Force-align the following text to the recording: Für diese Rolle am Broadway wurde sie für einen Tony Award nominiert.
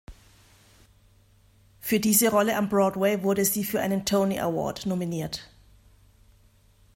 Für 1.79 1.99
diese 1.99 2.31
Rolle 2.31 2.55
am 2.57 2.69
Broadway 2.69 3.21
wurde 3.21 3.45
sie 3.45 3.63
für 3.63 3.81
einen 3.81 4.03
Tony 4.03 4.39
Award 4.39 4.87
nominiert. 4.87 5.47